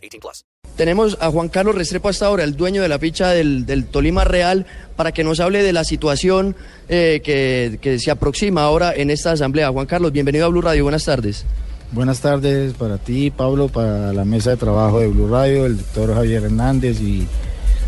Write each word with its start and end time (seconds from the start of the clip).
18 0.00 0.20
plus. 0.20 0.44
Tenemos 0.76 1.18
a 1.20 1.30
Juan 1.30 1.48
Carlos 1.48 1.74
Restrepo 1.74 2.08
hasta 2.08 2.26
ahora, 2.26 2.44
el 2.44 2.56
dueño 2.56 2.80
de 2.80 2.88
la 2.88 2.98
ficha 2.98 3.30
del, 3.30 3.66
del 3.66 3.84
Tolima 3.84 4.24
Real, 4.24 4.66
para 4.96 5.12
que 5.12 5.24
nos 5.24 5.40
hable 5.40 5.62
de 5.62 5.72
la 5.72 5.84
situación 5.84 6.56
eh, 6.88 7.20
que, 7.22 7.78
que 7.82 7.98
se 7.98 8.10
aproxima 8.10 8.62
ahora 8.62 8.94
en 8.94 9.10
esta 9.10 9.32
asamblea. 9.32 9.70
Juan 9.70 9.86
Carlos, 9.86 10.12
bienvenido 10.12 10.46
a 10.46 10.48
Blue 10.48 10.62
Radio. 10.62 10.84
Buenas 10.84 11.04
tardes. 11.04 11.44
Buenas 11.92 12.20
tardes 12.20 12.72
para 12.74 12.98
ti, 12.98 13.30
Pablo, 13.30 13.68
para 13.68 14.12
la 14.12 14.24
mesa 14.24 14.50
de 14.50 14.56
trabajo 14.56 15.00
de 15.00 15.08
Blue 15.08 15.28
Radio, 15.28 15.66
el 15.66 15.76
doctor 15.76 16.14
Javier 16.14 16.44
Hernández 16.44 17.00
y 17.00 17.26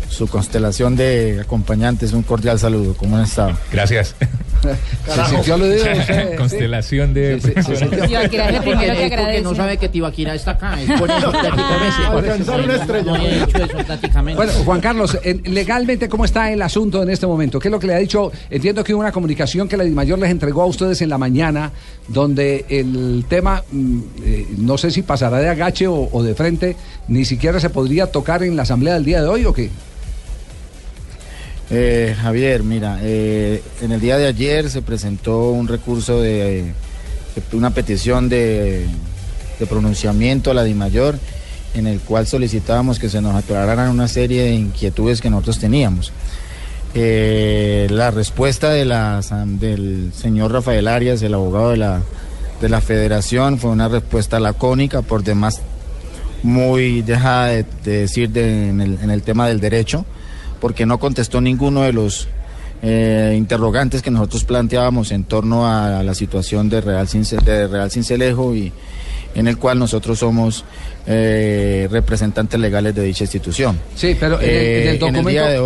su 0.09 0.27
constelación 0.27 0.95
de 0.95 1.41
acompañantes. 1.41 2.13
Un 2.13 2.23
cordial 2.23 2.59
saludo. 2.59 2.95
¿Cómo 2.95 3.17
han 3.17 3.23
estado? 3.23 3.57
Gracias. 3.71 4.15
Se 5.07 5.25
sintió 5.25 5.55
aludido 5.55 5.85
Constelación 6.37 7.13
de. 7.13 7.39
Sí, 7.41 7.49
sí, 7.55 7.75
sí, 7.75 7.75
sí. 7.75 8.07
Tibaquira 8.07 8.49
es 8.49 8.55
el 8.55 8.61
primero 8.61 8.93
que 8.93 8.99
porque 8.99 9.03
agradece. 9.03 9.41
no 9.41 9.55
sabe 9.55 9.77
que 9.77 9.89
Tibaquira 9.89 10.35
está 10.35 10.51
acá. 10.51 10.81
Es 10.81 10.99
por 10.99 11.09
eso 11.09 11.31
prácticamente. 11.31 12.07
Alcanzar 12.07 12.61
una 12.61 12.75
estrella. 12.75 13.11
No 13.11 13.15
he 13.17 13.45
dicho 13.45 13.57
eso 13.57 13.77
prácticamente. 13.85 14.37
Bueno, 14.37 14.53
Juan 14.63 14.81
Carlos, 14.81 15.17
legalmente, 15.45 16.07
¿cómo 16.07 16.25
está 16.25 16.51
el 16.51 16.61
asunto 16.61 17.03
en 17.03 17.09
este 17.09 17.27
momento? 17.27 17.59
¿Qué 17.59 17.67
es 17.67 17.71
lo 17.71 17.79
que 17.79 17.87
le 17.87 17.95
ha 17.95 17.99
dicho? 17.99 18.31
Entiendo 18.49 18.83
que 18.83 18.93
hubo 18.93 19.01
una 19.01 19.11
comunicación 19.11 19.67
que 19.67 19.77
la 19.77 19.83
Mayor 19.83 20.19
les 20.19 20.31
entregó 20.31 20.61
a 20.61 20.65
ustedes 20.65 21.01
en 21.01 21.09
la 21.09 21.17
mañana, 21.17 21.71
donde 22.07 22.65
el 22.69 23.25
tema, 23.27 23.63
mm, 23.71 23.99
eh, 24.23 24.47
no 24.57 24.77
sé 24.77 24.91
si 24.91 25.01
pasará 25.01 25.39
de 25.39 25.49
agache 25.49 25.87
o, 25.87 26.09
o 26.11 26.23
de 26.23 26.35
frente, 26.35 26.75
ni 27.07 27.25
siquiera 27.25 27.59
se 27.59 27.69
podría 27.69 28.07
tocar 28.07 28.43
en 28.43 28.55
la 28.55 28.63
asamblea 28.63 28.93
del 28.93 29.05
día 29.05 29.21
de 29.21 29.27
hoy 29.27 29.45
o 29.45 29.53
qué. 29.53 29.69
Eh, 31.75 32.15
Javier, 32.21 32.61
mira, 32.61 32.99
eh, 33.01 33.63
en 33.81 33.91
el 33.91 33.99
día 33.99 34.17
de 34.19 34.27
ayer 34.27 34.69
se 34.69 34.83
presentó 34.83 35.49
un 35.49 35.67
recurso 35.67 36.21
de, 36.21 36.71
una 37.51 37.71
petición 37.71 38.29
de, 38.29 38.85
pronunciamiento 39.67 40.51
a 40.51 40.53
la 40.53 40.63
DIMAYOR 40.63 41.17
en 41.73 41.87
el 41.87 41.99
cual 42.01 42.27
solicitábamos 42.27 42.99
que 42.99 43.09
se 43.09 43.21
nos 43.21 43.33
aclararan 43.33 43.89
una 43.89 44.07
serie 44.07 44.43
de 44.43 44.53
inquietudes 44.53 45.19
que 45.19 45.31
nosotros 45.31 45.57
teníamos. 45.57 46.11
Eh, 46.93 47.87
la 47.89 48.11
respuesta 48.11 48.69
de 48.69 48.85
la, 48.85 49.21
del 49.59 50.11
señor 50.15 50.51
Rafael 50.51 50.87
Arias, 50.87 51.23
el 51.23 51.33
abogado 51.33 51.71
de 51.71 51.77
la, 51.77 52.01
de 52.61 52.69
la 52.69 52.81
federación, 52.81 53.57
fue 53.57 53.71
una 53.71 53.87
respuesta 53.87 54.39
lacónica, 54.39 55.01
por 55.01 55.23
demás 55.23 55.61
muy 56.43 57.01
dejada 57.01 57.47
de, 57.47 57.65
de 57.83 57.97
decir 58.01 58.29
de- 58.29 58.67
en, 58.69 58.81
el, 58.81 58.99
en 59.01 59.09
el 59.09 59.23
tema 59.23 59.47
del 59.47 59.59
derecho, 59.59 60.05
porque 60.63 60.85
no 60.85 60.97
contestó 60.97 61.41
ninguno 61.41 61.81
de 61.81 61.91
los 61.91 62.29
eh, 62.81 63.35
interrogantes 63.37 64.01
que 64.01 64.09
nosotros 64.09 64.45
planteábamos 64.45 65.11
en 65.11 65.25
torno 65.25 65.67
a, 65.67 66.01
la 66.03 66.15
situación 66.15 66.69
de 66.69 66.79
Real, 66.79 67.05
Cince- 67.05 67.41
de 67.43 67.67
Real 67.67 67.91
Cincelejo 67.91 68.55
y 68.55 68.71
en 69.35 69.47
el 69.49 69.57
cual 69.57 69.77
nosotros 69.77 70.19
somos 70.19 70.63
eh, 71.05 71.89
representantes 71.91 72.57
legales 72.57 72.95
de 72.95 73.03
dicha 73.03 73.25
institución. 73.25 73.77
Sí, 73.93 74.15
pero 74.17 74.39
en 74.39 74.49
el, 74.49 74.55
en 74.55 74.87
el 74.87 74.97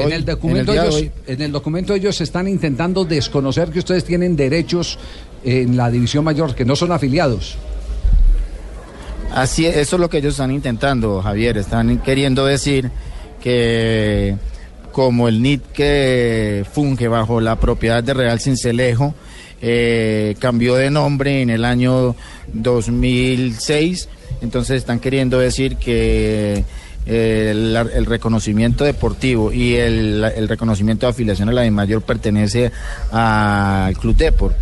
en 0.01 0.11
el 0.13 0.25
documento, 0.25 0.73
ellos, 0.73 0.95
hoy- 0.95 1.11
en 1.27 1.41
el 1.43 1.51
documento 1.51 1.93
ellos 1.93 2.19
están 2.19 2.47
intentando 2.47 3.05
desconocer 3.05 3.69
que 3.69 3.77
ustedes 3.77 4.03
tienen 4.03 4.35
derechos 4.35 4.97
en 5.43 5.77
la 5.77 5.91
división 5.91 6.23
mayor, 6.23 6.55
que 6.55 6.65
no 6.65 6.75
son 6.75 6.91
afiliados. 6.91 7.55
Así 9.31 9.67
es, 9.67 9.75
eso 9.77 9.97
es 9.97 9.99
lo 9.99 10.09
que 10.09 10.17
ellos 10.17 10.33
están 10.33 10.49
intentando, 10.51 11.21
Javier. 11.21 11.55
Están 11.59 11.99
queriendo 11.99 12.47
decir 12.47 12.89
que 13.43 14.35
como 14.97 15.27
el 15.27 15.43
NIT 15.43 15.61
que 15.73 16.65
funge 16.73 17.07
bajo 17.07 17.39
la 17.39 17.59
propiedad 17.59 18.03
de 18.03 18.15
Real 18.15 18.39
Cincelejo 18.39 19.13
eh, 19.61 20.35
cambió 20.39 20.73
de 20.73 20.89
nombre 20.89 21.43
en 21.43 21.51
el 21.51 21.65
año 21.65 22.15
2006, 22.51 24.09
entonces 24.41 24.77
están 24.77 24.99
queriendo 24.99 25.37
decir 25.37 25.75
que 25.75 26.63
eh, 27.05 27.85
el 27.93 28.05
reconocimiento 28.07 28.85
deportivo 28.85 29.53
y 29.53 29.75
el, 29.75 30.23
el 30.35 30.47
reconocimiento 30.47 31.05
de 31.05 31.11
afiliación 31.11 31.49
a 31.49 31.51
la 31.51 31.61
de 31.61 31.69
mayor 31.69 32.01
pertenece 32.01 32.71
al 33.11 33.95
Club 33.99 34.15
Deport. 34.15 34.55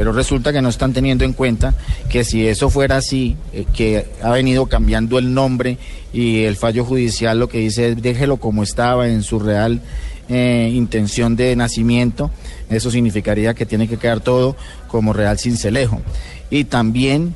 Pero 0.00 0.12
resulta 0.12 0.50
que 0.50 0.62
no 0.62 0.70
están 0.70 0.94
teniendo 0.94 1.26
en 1.26 1.34
cuenta 1.34 1.74
que 2.08 2.24
si 2.24 2.46
eso 2.46 2.70
fuera 2.70 2.96
así, 2.96 3.36
eh, 3.52 3.66
que 3.70 4.06
ha 4.22 4.30
venido 4.30 4.64
cambiando 4.64 5.18
el 5.18 5.34
nombre 5.34 5.76
y 6.10 6.44
el 6.44 6.56
fallo 6.56 6.86
judicial 6.86 7.38
lo 7.38 7.50
que 7.50 7.58
dice 7.58 7.90
es 7.90 8.00
déjelo 8.00 8.38
como 8.38 8.62
estaba 8.62 9.08
en 9.08 9.22
su 9.22 9.38
real 9.38 9.82
eh, 10.30 10.70
intención 10.72 11.36
de 11.36 11.54
nacimiento, 11.54 12.30
eso 12.70 12.90
significaría 12.90 13.52
que 13.52 13.66
tiene 13.66 13.88
que 13.88 13.98
quedar 13.98 14.20
todo 14.20 14.56
como 14.88 15.12
Real 15.12 15.38
Cincelejo. 15.38 16.00
Y 16.48 16.64
también 16.64 17.34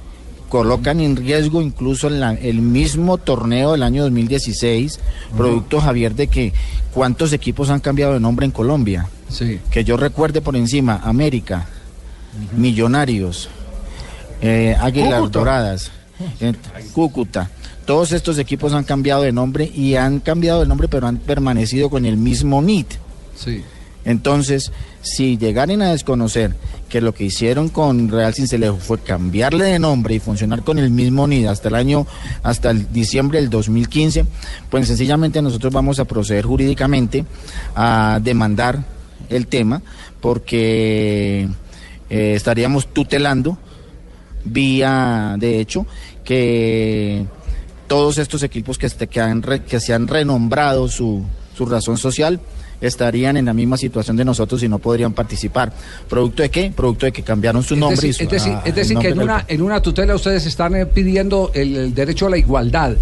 colocan 0.48 1.00
en 1.00 1.16
riesgo 1.16 1.60
incluso 1.60 2.06
en 2.06 2.19
la- 2.20 2.32
el 2.32 2.62
mismo 2.62 3.19
torneo 3.19 3.72
del 3.72 3.82
año 3.82 4.04
2016, 4.04 5.00
producto 5.36 5.82
Javier 5.82 6.14
de 6.14 6.28
que 6.28 6.54
cuántos 6.94 7.34
equipos 7.34 7.69
han 7.69 7.81
cambiado 7.81 8.14
de 8.14 8.20
nombre 8.20 8.46
en 8.46 8.52
Colombia. 8.52 9.06
Sí. 9.28 9.60
Que 9.70 9.84
yo 9.84 9.98
recuerde 9.98 10.41
por 10.41 10.56
encima, 10.56 11.02
América, 11.04 11.66
Millonarios, 12.56 13.48
eh, 14.40 14.76
Águilas 14.80 15.20
Cúcuta. 15.20 15.38
Doradas, 15.38 15.90
eh, 16.40 16.52
Cúcuta. 16.92 17.50
Todos 17.86 18.12
estos 18.12 18.38
equipos 18.38 18.72
han 18.72 18.84
cambiado 18.84 19.22
de 19.22 19.32
nombre 19.32 19.70
y 19.74 19.96
han 19.96 20.20
cambiado 20.20 20.60
de 20.60 20.66
nombre, 20.66 20.88
pero 20.88 21.06
han 21.06 21.18
permanecido 21.18 21.90
con 21.90 22.06
el 22.06 22.16
mismo 22.16 22.62
NIT. 22.62 22.94
Sí. 23.36 23.62
Entonces, 24.04 24.72
si 25.02 25.38
llegaran 25.38 25.82
a 25.82 25.92
desconocer 25.92 26.54
que 26.88 27.00
lo 27.00 27.14
que 27.14 27.24
hicieron 27.24 27.68
con 27.68 28.08
Real 28.08 28.34
Cincelejo 28.34 28.76
fue 28.76 28.98
cambiarle 28.98 29.64
de 29.64 29.78
nombre 29.78 30.14
y 30.14 30.20
funcionar 30.20 30.62
con 30.62 30.78
el 30.78 30.90
mismo 30.90 31.26
NID 31.26 31.46
hasta 31.46 31.68
el 31.68 31.74
año, 31.74 32.06
hasta 32.42 32.70
el 32.70 32.92
diciembre 32.92 33.40
del 33.40 33.50
2015, 33.50 34.26
pues 34.70 34.86
sencillamente 34.86 35.42
nosotros 35.42 35.72
vamos 35.72 35.98
a 35.98 36.04
proceder 36.04 36.44
jurídicamente 36.44 37.24
a 37.74 38.20
demandar 38.22 38.84
el 39.30 39.46
tema 39.46 39.82
porque 40.20 41.48
eh, 42.14 42.34
estaríamos 42.36 42.86
tutelando 42.92 43.58
vía, 44.44 45.36
de 45.38 45.60
hecho, 45.60 45.86
que 46.25 47.25
todos 47.86 48.19
estos 48.19 48.42
equipos 48.42 48.78
que, 48.78 48.86
este- 48.86 49.06
que, 49.06 49.20
han 49.20 49.42
re- 49.42 49.62
que 49.62 49.80
se 49.80 49.94
han 49.94 50.06
renombrado 50.08 50.88
su, 50.88 51.22
su 51.56 51.66
razón 51.66 51.97
social 51.97 52.41
estarían 52.80 53.36
en 53.38 53.47
la 53.47 53.54
misma 53.54 53.76
situación 53.78 54.16
de 54.16 54.25
nosotros 54.25 54.62
y 54.62 54.69
no 54.69 54.78
podrían 54.78 55.12
participar. 55.14 55.72
¿Producto 56.08 56.42
de 56.42 56.50
qué? 56.50 56.72
Producto 56.75 57.06
de 57.06 57.12
que 57.12 57.22
cambiaron 57.22 57.62
su 57.62 57.75
Es 57.75 57.80
nombre. 57.80 58.06
y 58.06 58.08
decir, 58.08 58.14
su- 58.14 58.22
es 58.25 58.31
decir, 58.42 58.52
a- 58.52 58.62
es 58.64 58.75
decir 58.75 58.98
que 58.98 59.08
en 59.08 59.20
una, 59.22 59.44
en 59.48 59.62
una 59.62 59.81
tutela 59.81 60.14
ustedes 60.14 60.44
están 60.46 60.75
pidiendo 60.92 61.50
el, 61.54 61.76
el 61.76 61.94
derecho 61.94 62.26
a 62.26 62.31
la 62.31 62.36
igualdad 62.38 62.96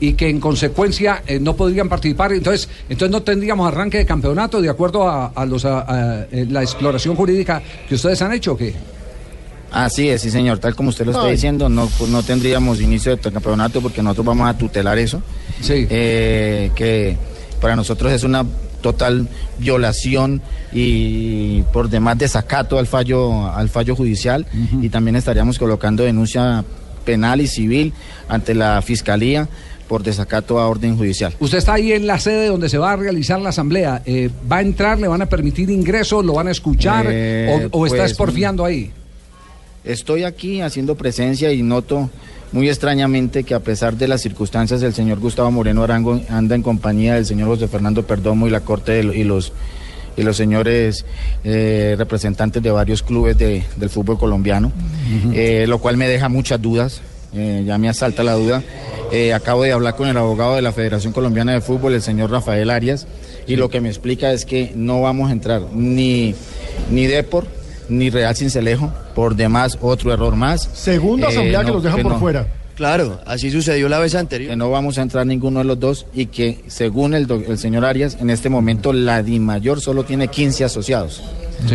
y 0.00 0.12
que 0.14 0.28
en 0.28 0.38
consecuencia 0.40 1.22
eh, 1.26 1.40
no 1.40 1.54
podrían 1.56 1.88
participar. 1.88 2.32
Entonces, 2.32 2.68
entonces 2.88 3.10
no 3.10 3.22
tendríamos 3.22 3.66
arranque 3.66 3.98
de 3.98 4.06
campeonato 4.06 4.60
de 4.62 4.68
acuerdo 4.68 5.08
a, 5.08 5.26
a 5.34 5.44
los, 5.46 5.64
a- 5.64 5.80
a, 5.80 6.20
eh, 6.30 6.46
la 6.48 6.62
exploración 6.62 7.16
jurídica 7.16 7.62
que 7.88 7.94
ustedes 7.96 8.20
han 8.22 8.32
hecho 8.32 8.52
o 8.52 8.56
qué? 8.56 8.74
Así 9.70 10.08
es, 10.08 10.22
sí 10.22 10.30
señor, 10.30 10.58
tal 10.60 10.74
como 10.74 10.88
usted 10.88 11.04
lo 11.04 11.10
está 11.10 11.24
Ay. 11.24 11.32
diciendo, 11.32 11.68
no, 11.68 11.86
pues, 11.98 12.10
no 12.10 12.22
tendríamos 12.22 12.80
inicio 12.80 13.14
de 13.16 13.30
campeonato 13.32 13.82
porque 13.82 14.02
nosotros 14.02 14.24
vamos 14.26 14.48
a 14.48 14.56
tutelar 14.56 14.96
eso, 14.98 15.20
Sí. 15.60 15.86
eh, 15.90 16.70
que 16.74 17.16
para 17.60 17.76
nosotros 17.76 18.10
es 18.12 18.22
una 18.24 18.46
total 18.80 19.28
violación 19.58 20.40
y 20.72 21.62
por 21.72 21.90
demás 21.90 22.16
desacato 22.16 22.78
al 22.78 22.86
fallo, 22.86 23.46
al 23.52 23.68
fallo 23.68 23.94
judicial 23.96 24.46
y 24.80 24.88
también 24.88 25.16
estaríamos 25.16 25.58
colocando 25.58 26.02
denuncia 26.04 26.64
penal 27.04 27.40
y 27.40 27.46
civil 27.48 27.92
ante 28.28 28.54
la 28.54 28.80
fiscalía 28.80 29.48
por 29.88 30.02
desacato 30.02 30.58
a 30.60 30.68
orden 30.68 30.96
judicial. 30.96 31.34
Usted 31.40 31.58
está 31.58 31.74
ahí 31.74 31.92
en 31.92 32.06
la 32.06 32.18
sede 32.20 32.48
donde 32.48 32.68
se 32.68 32.78
va 32.78 32.92
a 32.92 32.96
realizar 32.96 33.40
la 33.40 33.48
asamblea. 33.48 34.02
Eh, 34.06 34.28
¿Va 34.50 34.58
a 34.58 34.60
entrar? 34.62 34.98
¿Le 35.00 35.08
van 35.08 35.22
a 35.22 35.26
permitir 35.26 35.70
ingreso? 35.70 36.22
¿Lo 36.22 36.34
van 36.34 36.48
a 36.48 36.50
escuchar? 36.50 37.06
Eh, 37.08 37.68
¿O, 37.72 37.78
o 37.80 37.86
está 37.86 37.98
pues, 37.98 38.10
esporfiando 38.12 38.64
ahí? 38.64 38.90
Estoy 39.84 40.24
aquí 40.24 40.60
haciendo 40.60 40.94
presencia 40.96 41.52
y 41.52 41.62
noto 41.62 42.10
muy 42.52 42.68
extrañamente 42.68 43.44
que 43.44 43.54
a 43.54 43.60
pesar 43.60 43.96
de 43.96 44.08
las 44.08 44.20
circunstancias 44.22 44.82
el 44.82 44.94
señor 44.94 45.18
Gustavo 45.20 45.50
Moreno 45.50 45.82
Arango 45.82 46.20
anda 46.28 46.54
en 46.54 46.62
compañía 46.62 47.14
del 47.14 47.26
señor 47.26 47.48
José 47.48 47.68
Fernando 47.68 48.02
Perdomo 48.06 48.46
y 48.46 48.50
la 48.50 48.60
corte 48.60 48.92
de 48.92 49.16
y 49.18 49.24
los 49.24 49.52
y 50.16 50.22
los 50.22 50.36
señores 50.36 51.04
eh, 51.44 51.94
representantes 51.96 52.60
de 52.62 52.70
varios 52.72 53.02
clubes 53.04 53.38
de- 53.38 53.62
del 53.76 53.88
fútbol 53.88 54.18
colombiano, 54.18 54.72
eh, 55.32 55.64
lo 55.68 55.78
cual 55.78 55.96
me 55.96 56.08
deja 56.08 56.28
muchas 56.28 56.60
dudas 56.60 57.00
eh, 57.34 57.62
ya 57.66 57.78
me 57.78 57.88
asalta 57.88 58.22
la 58.22 58.34
duda. 58.34 58.62
Eh, 59.10 59.32
acabo 59.32 59.62
de 59.62 59.72
hablar 59.72 59.96
con 59.96 60.08
el 60.08 60.16
abogado 60.16 60.54
de 60.56 60.62
la 60.62 60.72
Federación 60.72 61.12
Colombiana 61.12 61.52
de 61.52 61.60
Fútbol, 61.60 61.94
el 61.94 62.02
señor 62.02 62.30
Rafael 62.30 62.68
Arias, 62.70 63.06
y 63.46 63.56
lo 63.56 63.70
que 63.70 63.80
me 63.80 63.88
explica 63.88 64.32
es 64.32 64.44
que 64.44 64.72
no 64.74 65.00
vamos 65.00 65.30
a 65.30 65.32
entrar 65.32 65.62
ni, 65.72 66.34
ni 66.90 67.06
Depor 67.06 67.46
ni 67.88 68.10
Real 68.10 68.36
Cincelejo, 68.36 68.92
por 69.14 69.34
demás 69.34 69.78
otro 69.80 70.12
error 70.12 70.36
más. 70.36 70.68
Segunda 70.74 71.28
Eh, 71.28 71.30
asamblea 71.30 71.64
que 71.64 71.70
los 71.70 71.82
dejan 71.82 71.96
que 71.96 72.02
por 72.02 72.12
no. 72.12 72.18
fuera. 72.20 72.46
Claro, 72.76 73.18
así 73.26 73.50
sucedió 73.50 73.88
la 73.88 73.98
vez 73.98 74.14
anterior. 74.14 74.50
que 74.50 74.56
no 74.56 74.70
vamos 74.70 74.98
a 74.98 75.02
entrar 75.02 75.26
ninguno 75.26 75.58
de 75.60 75.64
los 75.64 75.80
dos 75.80 76.06
y 76.14 76.26
que 76.26 76.60
según 76.68 77.14
el, 77.14 77.26
doc- 77.26 77.48
el 77.48 77.58
señor 77.58 77.84
Arias, 77.84 78.18
en 78.20 78.30
este 78.30 78.50
momento 78.50 78.92
la 78.92 79.22
DIMAYOR 79.22 79.80
solo 79.80 80.04
tiene 80.04 80.28
15 80.28 80.64
asociados, 80.64 81.22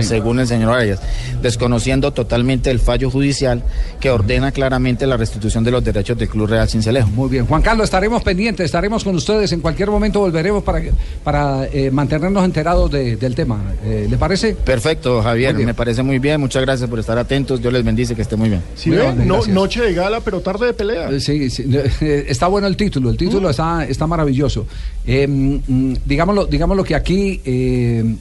según 0.01 0.39
el 0.39 0.47
señor 0.47 0.74
Arias, 0.74 1.00
desconociendo 1.41 2.12
totalmente 2.13 2.71
el 2.71 2.80
fallo 2.80 3.09
judicial 3.09 3.63
que 4.00 4.09
ordena 4.09 4.51
claramente 4.51 5.06
la 5.07 5.18
restitución 5.18 5.63
de 5.63 5.71
los 5.71 5.83
derechos 5.83 6.18
del 6.18 6.30
Club 6.30 6.47
Real 6.50 6.69
Cincelejo. 6.69 7.07
Muy 7.09 7.30
bien, 7.30 7.45
Juan 7.45 7.62
Carlos, 7.62 7.85
estaremos 7.85 8.24
pendientes, 8.24 8.65
estaremos 8.65 9.03
con 9.03 9.15
ustedes. 9.15 9.51
En 9.51 9.62
cualquier 9.62 9.89
momento 9.89 10.19
volveremos 10.19 10.63
para, 10.63 10.81
para 11.24 11.65
eh, 11.68 11.91
mantenernos 11.91 12.44
enterados 12.45 12.89
de- 12.91 13.15
del 13.18 13.35
tema. 13.35 13.62
Eh, 13.83 14.07
¿Le 14.09 14.18
parece? 14.18 14.53
Perfecto, 14.56 15.21
Javier, 15.21 15.53
me 15.56 15.74
parece 15.74 16.03
muy 16.03 16.19
bien, 16.19 16.39
muchas 16.39 16.62
gracias 16.63 16.89
por 16.89 17.00
estar 17.00 17.18
atentos, 17.18 17.62
Dios 17.62 17.74
les 17.74 17.83
bendice, 17.83 18.15
que 18.15 18.21
esté 18.21 18.35
muy 18.35 18.50
bien. 18.50 18.62
Muy 18.85 18.97
bien, 18.97 19.27
no, 19.27 19.45
noche 19.47 19.81
de 19.81 19.94
gala, 19.94 20.19
pero 20.21 20.41
tarde 20.41 20.68
de 20.68 20.74
pelea. 20.74 21.09
Eh, 21.09 21.19
Sí, 21.19 21.50
sí, 21.50 21.63
eh, 22.01 22.25
está 22.27 22.47
bueno 22.47 22.68
el 22.68 22.75
título, 22.77 23.09
el 23.09 23.18
título 23.18 23.50
está, 23.50 23.85
está 23.85 24.07
maravilloso. 24.07 24.65
Eh, 25.06 25.27
mm, 25.27 25.94
digámoslo, 26.06 26.45
digámoslo 26.45 26.83
que 26.83 26.95
aquí 26.95 27.41
eh, 27.45 28.15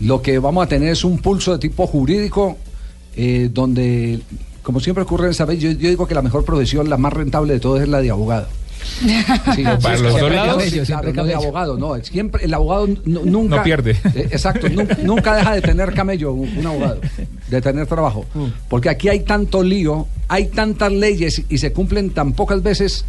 lo 0.00 0.22
que 0.22 0.38
vamos 0.38 0.64
a 0.64 0.68
tener 0.68 0.90
es 0.90 1.04
un 1.04 1.18
pulso 1.18 1.52
de 1.52 1.58
tipo 1.58 1.86
jurídico 1.86 2.56
eh, 3.16 3.50
donde, 3.52 4.20
como 4.62 4.80
siempre 4.80 5.02
ocurre 5.02 5.26
en 5.26 5.30
esa 5.32 5.44
vez, 5.44 5.58
yo, 5.60 5.70
yo 5.72 5.88
digo 5.88 6.06
que 6.06 6.14
la 6.14 6.22
mejor 6.22 6.44
profesión, 6.44 6.88
la 6.88 6.96
más 6.96 7.12
rentable 7.12 7.54
de 7.54 7.60
todas 7.60 7.82
es 7.82 7.88
la 7.88 8.00
de 8.00 8.10
abogado. 8.10 8.46
Sí, 9.54 9.64
Para 9.82 9.96
sí, 9.96 10.02
los 10.04 10.20
dos 10.20 10.30
lados. 10.32 10.62
Siempre 10.62 11.12
no 11.12 11.24
de 11.24 11.34
abogado, 11.34 11.76
no, 11.76 11.96
siempre 12.04 12.44
el 12.44 12.54
abogado 12.54 12.86
nu- 13.04 13.24
nunca 13.24 13.56
No 13.56 13.62
pierde. 13.64 13.90
Eh, 14.14 14.28
exacto, 14.30 14.68
nu- 14.68 14.86
nunca 15.02 15.34
deja 15.36 15.54
de 15.54 15.60
tener 15.62 15.92
camello 15.94 16.32
un, 16.32 16.48
un 16.56 16.66
abogado, 16.66 17.00
de 17.48 17.60
tener 17.60 17.86
trabajo, 17.86 18.24
porque 18.68 18.88
aquí 18.88 19.08
hay 19.08 19.20
tanto 19.20 19.62
lío, 19.64 20.06
hay 20.28 20.46
tantas 20.46 20.92
leyes 20.92 21.42
y 21.48 21.58
se 21.58 21.72
cumplen 21.72 22.10
tan 22.10 22.32
pocas 22.32 22.62
veces 22.62 23.04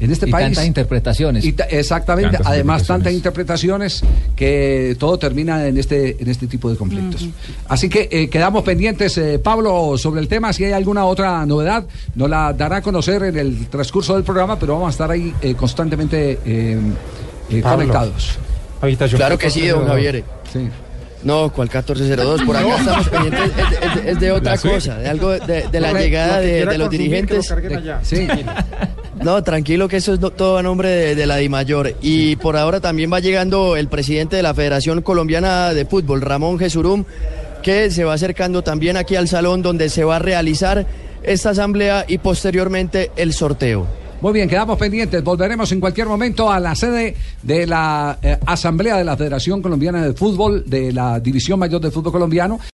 en 0.00 0.10
este 0.10 0.28
Y 0.28 0.32
país. 0.32 0.46
tantas 0.46 0.66
interpretaciones. 0.66 1.44
Y 1.44 1.52
ta- 1.52 1.64
exactamente, 1.64 2.32
Tantas 2.32 2.46
además 2.52 2.80
interpretaciones. 2.82 2.86
tantas 2.86 3.12
interpretaciones 3.12 4.02
que 4.34 4.96
todo 4.98 5.18
termina 5.18 5.66
en 5.66 5.78
este 5.78 6.16
en 6.22 6.28
este 6.28 6.46
tipo 6.46 6.70
de 6.70 6.76
conflictos. 6.76 7.28
Así 7.68 7.88
que 7.88 8.08
eh, 8.10 8.28
quedamos 8.28 8.64
pendientes, 8.64 9.16
eh, 9.18 9.38
Pablo, 9.38 9.96
sobre 9.98 10.20
el 10.20 10.28
tema. 10.28 10.52
Si 10.52 10.64
hay 10.64 10.72
alguna 10.72 11.04
otra 11.04 11.44
novedad, 11.46 11.84
nos 12.14 12.28
la 12.30 12.52
dará 12.52 12.76
a 12.76 12.82
conocer 12.82 13.22
en 13.24 13.36
el 13.36 13.66
transcurso 13.68 14.14
del 14.14 14.24
programa, 14.24 14.58
pero 14.58 14.74
vamos 14.74 14.88
a 14.88 14.90
estar 14.90 15.10
ahí 15.10 15.32
eh, 15.42 15.54
constantemente 15.54 16.38
eh, 16.44 16.78
eh, 17.50 17.60
conectados. 17.62 18.38
Habitación 18.80 19.18
Claro 19.18 19.38
que 19.38 19.50
sí, 19.50 19.66
don 19.68 19.86
Javier. 19.86 20.24
Sí. 20.52 20.68
No, 21.22 21.52
¿cuál 21.52 21.68
1402? 21.68 22.42
Por 22.42 22.56
acá 22.56 22.76
estamos 22.78 23.08
pendientes, 23.08 23.40
es, 23.42 23.56
de- 23.56 23.86
es 23.86 23.94
de- 24.04 24.10
es 24.10 24.18
de 24.20 24.32
otra 24.32 24.58
cosa, 24.58 24.98
de 24.98 25.08
algo 25.08 25.30
de, 25.30 25.68
de 25.70 25.80
la 25.80 25.92
llegada 25.92 26.40
de, 26.40 26.66
de 26.66 26.78
los 26.78 26.90
dirigentes. 26.90 27.54
Sí. 28.02 28.26
No, 29.24 29.42
tranquilo 29.44 29.86
que 29.88 29.98
eso 29.98 30.12
es 30.14 30.20
do- 30.20 30.30
todo 30.32 30.58
a 30.58 30.62
nombre 30.62 30.88
de, 30.88 31.14
de 31.14 31.26
la 31.26 31.36
DIMAYOR. 31.36 31.94
Y 32.02 32.36
por 32.36 32.56
ahora 32.56 32.80
también 32.80 33.12
va 33.12 33.20
llegando 33.20 33.76
el 33.76 33.86
presidente 33.88 34.34
de 34.36 34.42
la 34.42 34.52
Federación 34.52 35.00
Colombiana 35.02 35.72
de 35.74 35.84
Fútbol, 35.86 36.20
Ramón 36.22 36.58
Jesurum, 36.58 37.04
que 37.62 37.90
se 37.92 38.02
va 38.04 38.14
acercando 38.14 38.62
también 38.62 38.96
aquí 38.96 39.14
al 39.14 39.28
salón 39.28 39.62
donde 39.62 39.88
se 39.90 40.02
va 40.02 40.16
a 40.16 40.18
realizar 40.18 40.86
esta 41.22 41.50
asamblea 41.50 42.04
y 42.08 42.18
posteriormente 42.18 43.12
el 43.14 43.32
sorteo. 43.32 43.86
Muy 44.20 44.32
bien, 44.34 44.48
quedamos 44.48 44.78
pendientes. 44.78 45.22
Volveremos 45.24 45.72
en 45.72 45.80
cualquier 45.80 46.06
momento 46.06 46.48
a 46.48 46.60
la 46.60 46.76
sede 46.76 47.16
de 47.42 47.66
la 47.66 48.18
eh, 48.22 48.38
Asamblea 48.46 48.96
de 48.96 49.02
la 49.02 49.16
Federación 49.16 49.60
Colombiana 49.60 50.00
de 50.04 50.12
Fútbol, 50.12 50.62
de 50.64 50.92
la 50.92 51.18
División 51.18 51.58
Mayor 51.58 51.80
de 51.80 51.90
Fútbol 51.90 52.12
Colombiano. 52.12 52.60